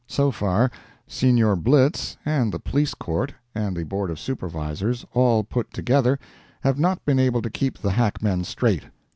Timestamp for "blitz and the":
1.57-2.57